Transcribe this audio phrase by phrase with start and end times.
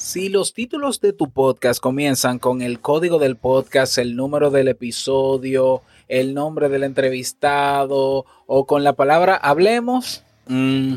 [0.00, 4.68] Si los títulos de tu podcast comienzan con el código del podcast, el número del
[4.68, 10.94] episodio, el nombre del entrevistado o con la palabra hablemos, mmm,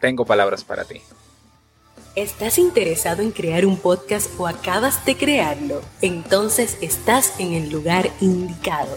[0.00, 1.02] tengo palabras para ti.
[2.16, 5.82] ¿Estás interesado en crear un podcast o acabas de crearlo?
[6.00, 8.96] Entonces estás en el lugar indicado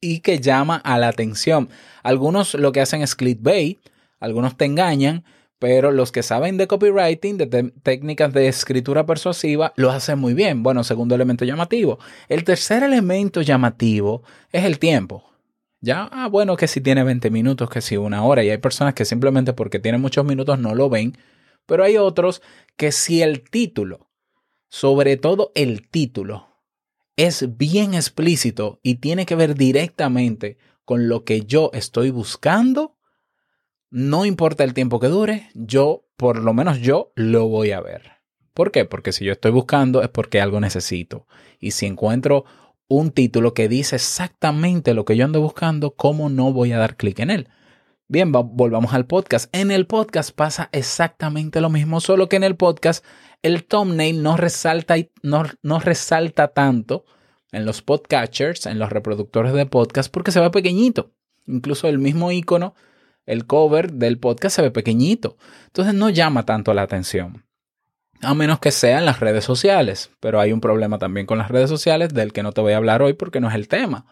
[0.02, 1.70] y que llama a la atención.
[2.04, 3.80] Algunos lo que hacen es clickbait,
[4.20, 5.24] algunos te engañan,
[5.60, 10.64] pero los que saben de copywriting, de técnicas de escritura persuasiva, lo hacen muy bien.
[10.64, 12.00] Bueno, segundo elemento llamativo.
[12.28, 15.24] El tercer elemento llamativo es el tiempo.
[15.82, 18.94] Ya, ah, bueno, que si tiene 20 minutos, que si una hora, y hay personas
[18.96, 21.16] que simplemente porque tienen muchos minutos no lo ven,
[21.66, 22.42] pero hay otros
[22.76, 24.10] que si el título,
[24.70, 26.48] sobre todo el título,
[27.16, 32.95] es bien explícito y tiene que ver directamente con lo que yo estoy buscando,
[33.96, 38.12] no importa el tiempo que dure, yo, por lo menos yo, lo voy a ver.
[38.54, 38.84] ¿Por qué?
[38.84, 41.28] Porque si yo estoy buscando es porque algo necesito.
[41.62, 42.44] Y si encuentro
[42.90, 46.98] un título que dice exactamente lo que yo ando buscando, ¿cómo no voy a dar
[46.98, 47.48] clic en él?
[48.10, 49.48] Bien, volvamos al podcast.
[49.56, 53.06] En el podcast pasa exactamente lo mismo, solo que en el podcast
[53.44, 57.06] el thumbnail no resalta, no, no resalta tanto
[57.54, 61.14] en los podcatchers, en los reproductores de podcast, porque se ve pequeñito.
[61.48, 62.76] Incluso el mismo icono
[63.26, 65.38] el cover del podcast se ve pequeñito.
[65.68, 67.46] Entonces no llama tanto la atención.
[68.22, 70.12] A menos que sea en las redes sociales.
[70.20, 72.78] Pero hay un problema también con las redes sociales del que no te voy a
[72.78, 74.06] hablar hoy porque no es el tema.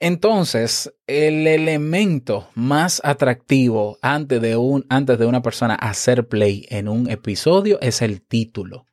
[0.00, 6.88] Entonces, el elemento más atractivo antes de, un, antes de una persona hacer play en
[6.88, 8.86] un episodio es el título.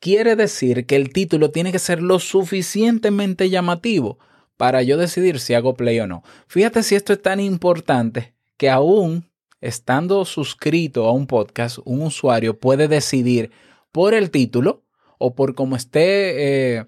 [0.00, 4.18] Quiere decir que el título tiene que ser lo suficientemente llamativo
[4.56, 6.22] para yo decidir si hago play o no.
[6.46, 9.30] Fíjate si esto es tan importante que aún
[9.60, 13.50] estando suscrito a un podcast, un usuario puede decidir
[13.92, 14.84] por el título
[15.18, 16.86] o por cómo esté eh,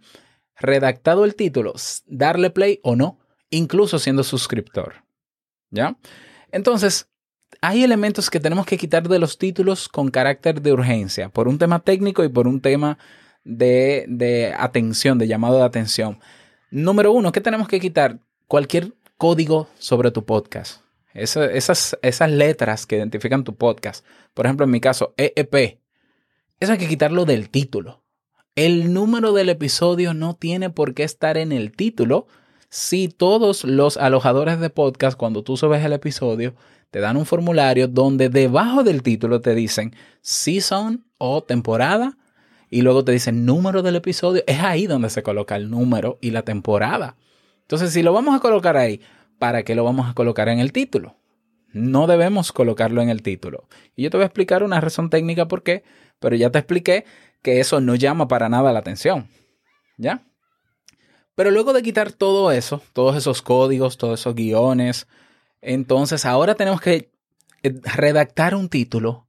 [0.58, 1.74] redactado el título,
[2.06, 3.18] darle play o no,
[3.50, 5.04] incluso siendo suscriptor.
[5.70, 5.96] ¿Ya?
[6.50, 7.08] Entonces,
[7.60, 11.58] hay elementos que tenemos que quitar de los títulos con carácter de urgencia, por un
[11.58, 12.98] tema técnico y por un tema
[13.44, 16.18] de, de atención, de llamado de atención.
[16.74, 18.18] Número uno, ¿qué tenemos que quitar?
[18.48, 20.80] Cualquier código sobre tu podcast.
[21.14, 24.04] esas, esas letras que identifican tu podcast.
[24.34, 25.78] Por ejemplo, en mi caso, EEP.
[26.58, 28.02] Eso hay que quitarlo del título.
[28.56, 32.26] El número del episodio no tiene por qué estar en el título
[32.70, 36.56] si todos los alojadores de podcast, cuando tú subes el episodio,
[36.90, 42.18] te dan un formulario donde debajo del título te dicen season o temporada
[42.70, 46.30] y luego te dicen número del episodio, es ahí donde se coloca el número y
[46.30, 47.16] la temporada.
[47.62, 49.00] Entonces, si lo vamos a colocar ahí,
[49.38, 51.16] ¿para qué lo vamos a colocar en el título?
[51.72, 53.68] No debemos colocarlo en el título.
[53.96, 55.82] Y yo te voy a explicar una razón técnica por qué,
[56.20, 57.04] pero ya te expliqué
[57.42, 59.28] que eso no llama para nada la atención.
[59.96, 60.22] ¿Ya?
[61.34, 65.08] Pero luego de quitar todo eso, todos esos códigos, todos esos guiones,
[65.60, 67.10] entonces ahora tenemos que
[67.62, 69.26] eh, redactar un título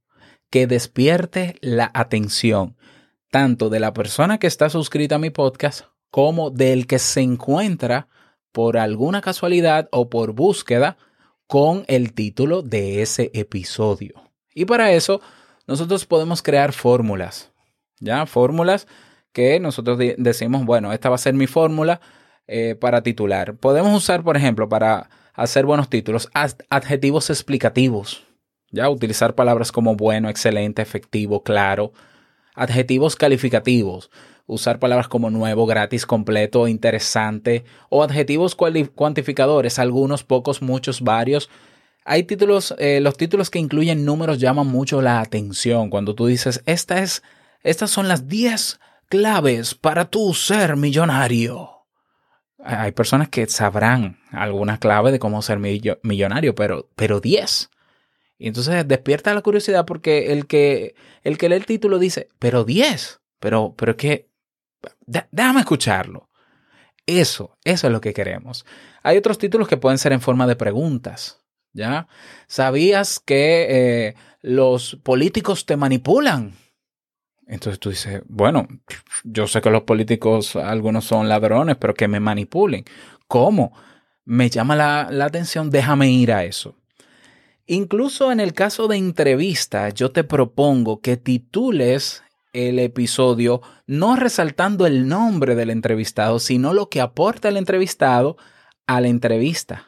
[0.50, 2.76] que despierte la atención
[3.30, 8.08] tanto de la persona que está suscrita a mi podcast como del que se encuentra
[8.52, 10.96] por alguna casualidad o por búsqueda
[11.46, 14.14] con el título de ese episodio.
[14.54, 15.20] Y para eso
[15.66, 17.52] nosotros podemos crear fórmulas,
[18.00, 18.24] ¿ya?
[18.26, 18.86] Fórmulas
[19.32, 22.00] que nosotros decimos, bueno, esta va a ser mi fórmula
[22.46, 23.56] eh, para titular.
[23.56, 26.30] Podemos usar, por ejemplo, para hacer buenos títulos,
[26.70, 28.24] adjetivos explicativos,
[28.70, 28.88] ¿ya?
[28.88, 31.92] Utilizar palabras como bueno, excelente, efectivo, claro.
[32.56, 34.10] Adjetivos calificativos
[34.46, 41.50] usar palabras como nuevo, gratis, completo, interesante o adjetivos cuantificadores, algunos, pocos, muchos, varios.
[42.04, 45.90] Hay títulos, eh, los títulos que incluyen números llaman mucho la atención.
[45.90, 47.22] Cuando tú dices, Esta es,
[47.62, 51.70] estas son las 10 claves para tu ser millonario.
[52.64, 57.70] Hay personas que sabrán alguna clave de cómo ser millonario, pero, pero 10.
[58.38, 62.64] Y entonces despierta la curiosidad porque el que, el que lee el título dice, pero
[62.64, 64.28] 10, pero, pero es que
[65.30, 66.28] déjame escucharlo.
[67.06, 68.66] Eso, eso es lo que queremos.
[69.02, 71.40] Hay otros títulos que pueden ser en forma de preguntas.
[71.72, 72.08] ¿Ya?
[72.46, 76.54] ¿Sabías que eh, los políticos te manipulan?
[77.46, 78.66] Entonces tú dices, bueno,
[79.24, 82.84] yo sé que los políticos, algunos son ladrones, pero que me manipulen.
[83.28, 83.72] ¿Cómo?
[84.24, 86.76] Me llama la, la atención, déjame ir a eso.
[87.66, 92.22] Incluso en el caso de entrevista, yo te propongo que titules
[92.52, 98.36] el episodio no resaltando el nombre del entrevistado, sino lo que aporta el entrevistado
[98.86, 99.86] a la entrevista.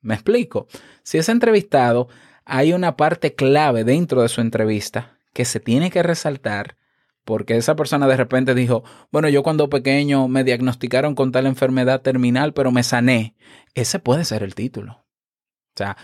[0.00, 0.68] ¿Me explico?
[1.02, 2.08] Si es entrevistado,
[2.44, 6.76] hay una parte clave dentro de su entrevista que se tiene que resaltar
[7.24, 12.02] porque esa persona de repente dijo, bueno, yo cuando pequeño me diagnosticaron con tal enfermedad
[12.02, 13.34] terminal, pero me sané.
[13.74, 14.92] Ese puede ser el título.
[14.92, 15.96] O sea,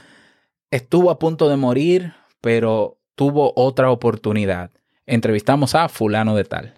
[0.70, 4.70] estuvo a punto de morir, pero tuvo otra oportunidad
[5.11, 6.75] entrevistamos a fulano de tal.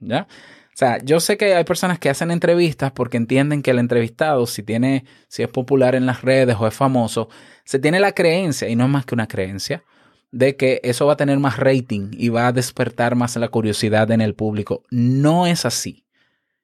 [0.00, 0.26] ¿Ya?
[0.72, 4.46] O sea, yo sé que hay personas que hacen entrevistas porque entienden que el entrevistado,
[4.46, 7.28] si tiene, si es popular en las redes o es famoso,
[7.64, 9.84] se tiene la creencia, y no es más que una creencia,
[10.32, 14.10] de que eso va a tener más rating y va a despertar más la curiosidad
[14.10, 14.84] en el público.
[14.90, 16.06] No es así.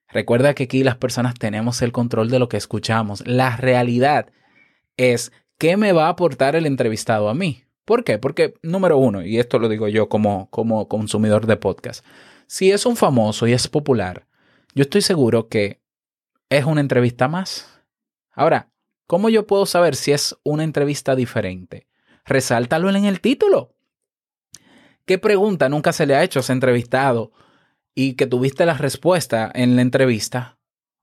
[0.08, 3.26] Recuerda que aquí las personas tenemos el control de lo que escuchamos.
[3.26, 4.30] La realidad
[4.96, 7.64] es qué me va a aportar el entrevistado a mí.
[7.84, 8.18] ¿Por qué?
[8.18, 12.04] Porque, número uno, y esto lo digo yo como, como consumidor de podcast,
[12.46, 14.26] si es un famoso y es popular,
[14.74, 15.80] yo estoy seguro que
[16.50, 17.80] es una entrevista más.
[18.32, 18.70] Ahora,
[19.06, 21.86] ¿cómo yo puedo saber si es una entrevista diferente?
[22.24, 23.74] Resáltalo en el título.
[25.04, 27.32] ¿Qué pregunta nunca se le ha hecho a ese entrevistado
[27.94, 30.58] y que tuviste la respuesta en la entrevista?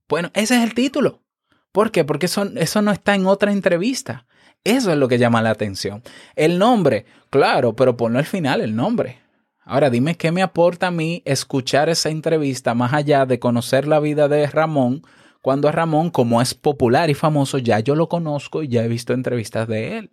[0.09, 1.23] Bueno, ese es el título.
[1.71, 2.03] ¿Por qué?
[2.03, 4.27] Porque eso, eso no está en otra entrevista.
[4.63, 6.03] Eso es lo que llama la atención.
[6.35, 9.19] El nombre, claro, pero ponlo al final el nombre.
[9.65, 13.99] Ahora dime qué me aporta a mí escuchar esa entrevista más allá de conocer la
[13.99, 15.03] vida de Ramón,
[15.41, 18.87] cuando a Ramón, como es popular y famoso, ya yo lo conozco y ya he
[18.87, 20.11] visto entrevistas de él.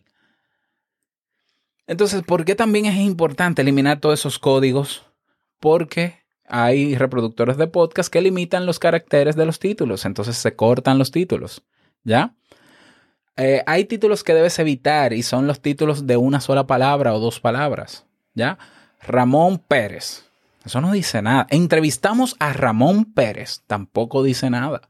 [1.87, 5.07] Entonces, ¿por qué también es importante eliminar todos esos códigos?
[5.59, 10.99] Porque hay reproductores de podcast que limitan los caracteres de los títulos, entonces se cortan
[10.99, 11.63] los títulos,
[12.03, 12.35] ¿ya?
[13.37, 17.21] Eh, hay títulos que debes evitar y son los títulos de una sola palabra o
[17.21, 18.07] dos palabras.
[18.35, 18.59] ¿Ya?
[19.01, 20.25] Ramón Pérez.
[20.65, 21.47] Eso no dice nada.
[21.51, 23.63] Entrevistamos a Ramón Pérez.
[23.67, 24.83] Tampoco dice nada.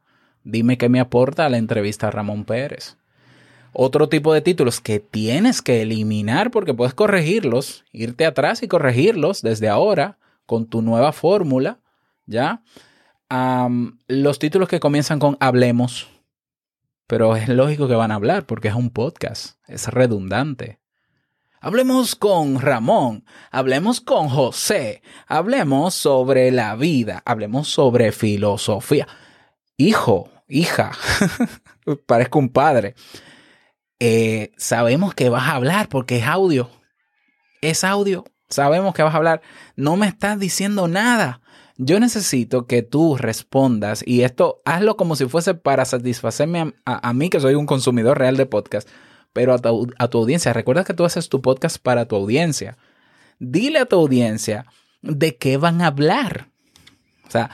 [0.43, 2.97] Dime qué me aporta la entrevista a Ramón Pérez.
[3.73, 9.43] Otro tipo de títulos que tienes que eliminar porque puedes corregirlos, irte atrás y corregirlos
[9.43, 11.79] desde ahora con tu nueva fórmula,
[12.27, 12.63] ¿ya?
[14.09, 16.09] los títulos que comienzan con hablemos,
[17.11, 20.79] pero es lógico que van a hablar porque es un podcast, es redundante.
[21.61, 29.09] Hablemos con Ramón, hablemos con José, hablemos sobre la vida, hablemos sobre filosofía.
[29.77, 30.93] Hijo, hija,
[32.07, 32.95] parezco un padre.
[33.99, 36.71] Eh, sabemos que vas a hablar porque es audio.
[37.61, 38.25] Es audio.
[38.49, 39.43] Sabemos que vas a hablar.
[39.75, 41.41] No me estás diciendo nada.
[41.83, 47.31] Yo necesito que tú respondas y esto hazlo como si fuese para satisfacerme a, mí,
[47.31, 48.87] que soy un consumidor real de podcast,
[49.33, 50.53] pero a tu, a tu audiencia.
[50.53, 52.77] Recuerda que tú haces tu podcast para tu audiencia.
[53.39, 54.67] Dile a tu audiencia
[55.01, 56.51] de qué van a hablar.
[57.27, 57.49] O sea,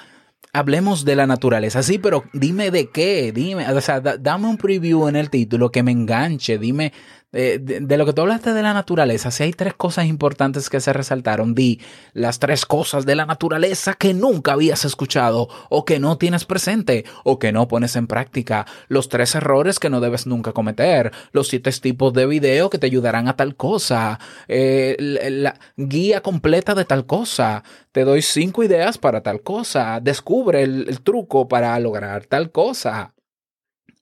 [0.53, 5.07] hablemos de la naturaleza, sí, pero dime de qué, dime, o sea, dame un preview
[5.07, 6.93] en el título que me enganche, dime
[7.39, 10.81] eh, de, lo que tú hablaste de la naturaleza, si hay tres cosas importantes que
[10.81, 11.83] se resaltaron, di
[12.15, 17.05] las tres cosas de la naturaleza que nunca habías escuchado o que no tienes presente
[17.25, 21.49] o que no pones en práctica, los tres errores que no debes nunca cometer, los
[21.49, 26.87] siete tipos de video que te ayudarán a tal cosa, eh, la guía completa de
[26.87, 32.51] tal cosa, te doy cinco ideas para tal cosa, descubre el truco para lograr tal
[32.51, 33.13] cosa.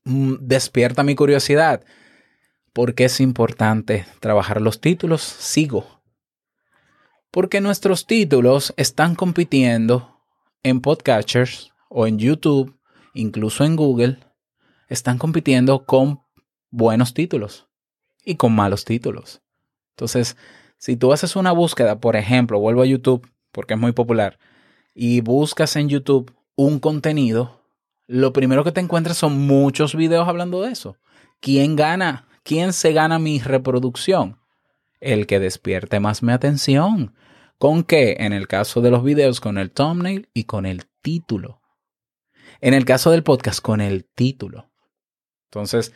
[0.05, 1.83] Mm, despierta mi curiosidad
[2.75, 5.23] ¿Por qué es importante trabajar los títulos?
[5.23, 6.03] Sigo.
[7.31, 10.21] Porque nuestros títulos están compitiendo
[10.65, 12.77] en podcatchers o en YouTube,
[13.15, 14.19] incluso en Google,
[14.89, 16.23] están compitiendo con
[16.73, 17.69] buenos títulos
[18.25, 19.41] y con malos títulos.
[19.91, 20.37] Entonces,
[20.77, 24.41] si tú haces una búsqueda, por ejemplo, vuelvo a YouTube, porque es muy popular,
[24.93, 27.63] y buscas en YouTube un contenido,
[28.09, 30.97] lo primero que te encuentras son muchos videos hablando de eso.
[31.39, 32.27] ¿Quién gana?
[32.45, 34.39] ¿Quién se gana mi reproducción?
[35.01, 37.15] El que despierte más mi atención.
[37.59, 38.17] ¿Con qué?
[38.21, 41.63] En el caso de los videos, con el thumbnail y con el título.
[42.61, 44.71] En el caso del podcast, con el título.
[45.47, 45.95] Entonces,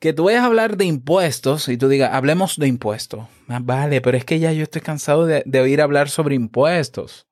[0.00, 3.28] que tú vayas a hablar de impuestos y tú digas, hablemos de impuestos.
[3.46, 7.28] Ah, vale, pero es que ya yo estoy cansado de, oír hablar sobre impuestos.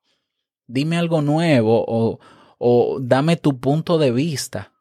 [0.69, 1.85] Dime algo nuevo
[2.59, 4.73] o dame tu punto de vista.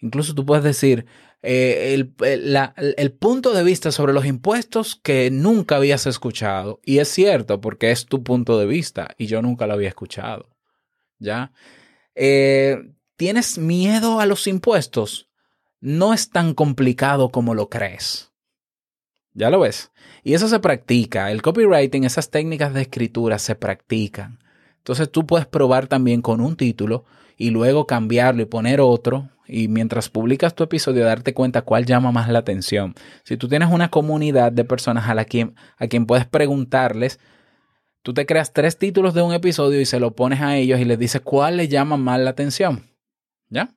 [0.00, 1.06] Incluso tú puedes decir,
[1.42, 2.14] eh, el,
[2.96, 6.80] el, punto de vista sobre los impuestos que nunca habías escuchado.
[6.84, 10.48] Y es cierto, porque es tu punto de vista y yo nunca lo había escuchado.
[11.18, 11.52] ¿Ya?
[12.14, 12.78] Eh,
[13.16, 15.28] ¿Tienes miedo a los impuestos?
[15.80, 18.32] No es tan complicado como lo crees.
[19.32, 19.92] ¿Ya lo ves?
[20.24, 21.30] Y eso se practica.
[21.30, 24.40] El copywriting, esas técnicas de escritura se practican.
[24.78, 27.04] Entonces tú puedes probar también con un título
[27.38, 32.12] y luego cambiarlo y poner otro y mientras publicas tu episodio darte cuenta cuál llama
[32.12, 32.94] más la atención.
[33.24, 37.18] Si tú tienes una comunidad de personas a, la quien, a quien puedes preguntarles,
[38.02, 40.84] tú te creas tres títulos de un episodio y se lo pones a ellos y
[40.84, 42.90] les dices cuál les llama más la atención.
[43.48, 43.70] ¿Ya?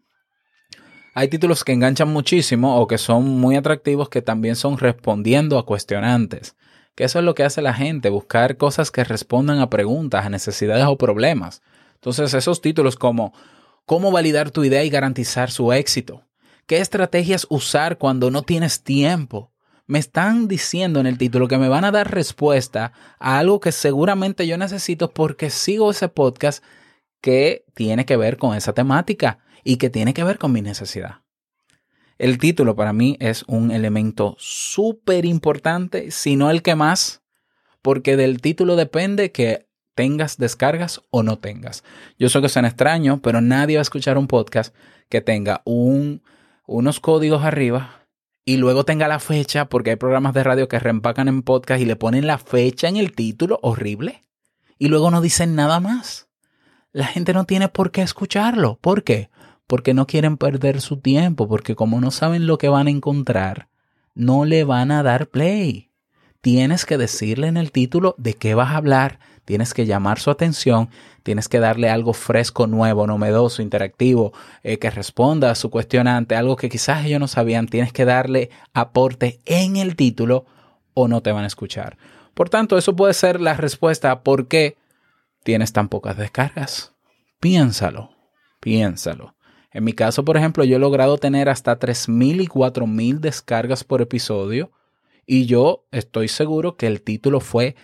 [1.13, 5.65] Hay títulos que enganchan muchísimo o que son muy atractivos que también son respondiendo a
[5.65, 6.56] cuestionantes.
[6.96, 10.30] Que eso es lo que hace la gente, buscar cosas que respondan a preguntas, a
[10.30, 11.62] necesidades o problemas.
[12.01, 13.34] Entonces, esos títulos como
[13.86, 16.24] ¿Cómo validar tu idea y garantizar su éxito?
[16.65, 19.51] ¿Qué estrategias usar cuando no tienes tiempo?
[19.86, 23.74] Me están diciendo en el título que me van a dar respuesta a algo que
[23.74, 26.63] seguramente yo necesito porque sigo ese podcast
[27.20, 31.24] que tiene que ver con esa temática y que tiene que ver con mi necesidad.
[32.17, 37.24] El título para mí es un elemento súper importante, si no el que más,
[37.81, 41.84] porque del título depende que tengas descargas o no tengas.
[42.18, 44.76] Yo sé que suena extraño, pero nadie va a escuchar un podcast
[45.10, 46.22] que tenga un,
[46.68, 48.08] unos códigos arriba
[48.44, 51.86] y luego tenga la fecha, porque hay programas de radio que reempacan en podcast y
[51.86, 54.26] le ponen la fecha en el título, horrible,
[54.80, 56.28] y luego no dicen nada más.
[56.92, 58.78] La gente no tiene por qué escucharlo.
[58.82, 59.30] ¿Por qué?
[59.68, 63.70] Porque no quieren perder su tiempo, porque como no saben lo que van a encontrar,
[64.16, 65.92] no le van a dar play.
[66.42, 70.32] Tienes que decirle en el título de qué vas a hablar, tienes que llamar su
[70.32, 70.90] atención,
[71.24, 74.34] tienes que darle algo fresco, nuevo, novedoso, interactivo,
[74.64, 78.50] eh, que responda a su cuestionante, algo que quizás ellos no sabían, tienes que darle
[78.74, 80.46] aporte en el título
[80.94, 81.98] o no te van a escuchar.
[82.34, 84.78] Por tanto, eso puede ser la respuesta a por qué
[85.44, 86.94] tienes tan pocas descargas.
[87.40, 88.12] Piénsalo,
[88.60, 89.36] piénsalo.
[89.74, 94.02] En mi caso, por ejemplo, yo he logrado tener hasta 3.000 y 4.000 descargas por
[94.02, 94.72] episodio
[95.26, 97.76] y yo estoy seguro que el título fue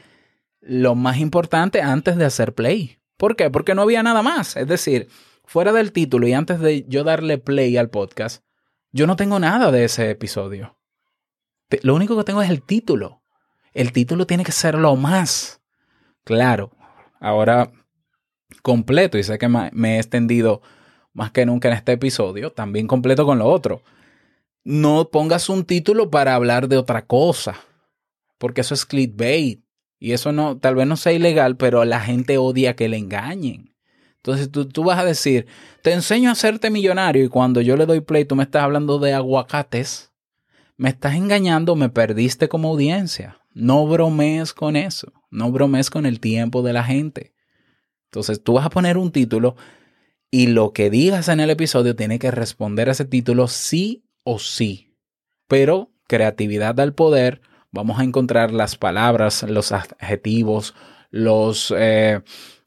[0.68, 3.00] lo más importante antes de hacer play.
[3.18, 3.50] ¿Por qué?
[3.50, 4.58] Porque no había nada más.
[4.58, 5.08] Es decir,
[5.46, 8.44] fuera del título y antes de yo darle play al podcast,
[8.92, 10.78] yo no tengo nada de ese episodio.
[11.84, 13.24] Lo único que tengo es el título.
[13.74, 15.62] El título tiene que ser lo más.
[16.24, 16.72] Claro,
[17.20, 17.72] ahora
[18.62, 20.62] completo y sé que me he extendido
[21.14, 23.82] más que nunca en este episodio, también completo con lo otro.
[24.64, 27.56] No pongas un título para hablar de otra cosa,
[28.38, 29.67] porque eso es clickbait.
[30.00, 33.76] Y eso no, tal vez no sea ilegal, pero la gente odia que le engañen.
[34.18, 35.48] Entonces tú, tú, vas a decir,
[35.82, 39.00] te enseño a hacerte millonario y cuando yo le doy play tú me estás hablando
[39.00, 40.12] de aguacates,
[40.76, 43.40] me estás engañando, me perdiste como audiencia.
[43.54, 47.34] No bromees con eso, no bromees con el tiempo de la gente.
[48.06, 49.56] Entonces tú vas a poner un título
[50.30, 54.40] y lo que digas en el episodio tiene que responder a ese título sí o
[54.40, 54.96] sí.
[55.48, 57.42] Pero creatividad al poder,
[57.78, 60.74] vamos a encontrar las palabras, los adjetivos,
[61.12, 62.22] los, eh,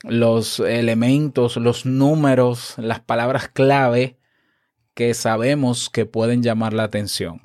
[0.05, 4.19] los elementos, los números, las palabras clave
[4.95, 7.43] que sabemos que pueden llamar la atención.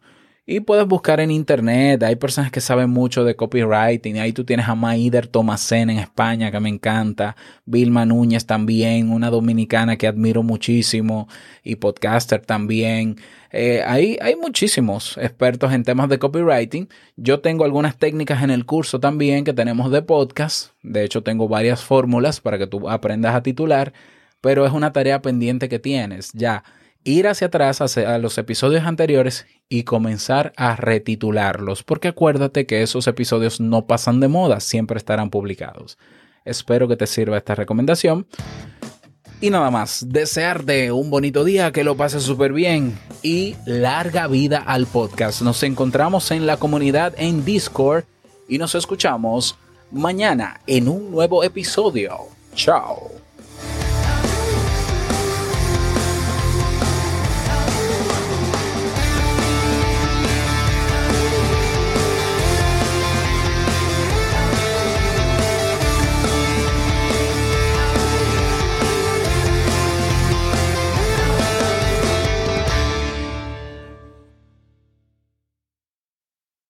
[0.47, 4.67] Y puedes buscar en internet, hay personas que saben mucho de copywriting, ahí tú tienes
[4.67, 7.35] a Maider Tomasen en España, que me encanta,
[7.65, 11.27] Vilma Núñez también, una dominicana que admiro muchísimo,
[11.63, 13.15] y podcaster también.
[13.51, 16.89] Eh, hay muchísimos expertos en temas de copywriting.
[17.15, 21.47] Yo tengo algunas técnicas en el curso también que tenemos de podcast, de hecho tengo
[21.47, 23.93] varias fórmulas para que tú aprendas a titular,
[24.41, 26.63] pero es una tarea pendiente que tienes ya
[27.05, 33.07] ir hacia atrás a los episodios anteriores y comenzar a retitularlos, porque acuérdate que esos
[33.07, 35.97] episodios no pasan de moda, siempre estarán publicados.
[36.43, 38.27] Espero que te sirva esta recomendación.
[39.39, 44.63] Y nada más, desearte un bonito día, que lo pases súper bien y larga vida
[44.65, 45.41] al podcast.
[45.41, 48.05] Nos encontramos en la comunidad en Discord
[48.47, 49.57] y nos escuchamos
[49.91, 52.17] mañana en un nuevo episodio.
[52.55, 53.24] Chao.